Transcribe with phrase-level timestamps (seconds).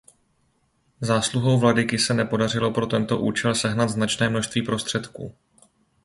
[1.01, 5.35] Zásluhou vladyky se podařilo pro tento účel sehnat značné množství prostředků.